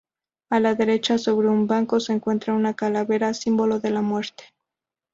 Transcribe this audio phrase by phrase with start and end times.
[0.49, 4.45] A la derecha, sobre un banco, se encuentra una calavera, símbolo de la muerte.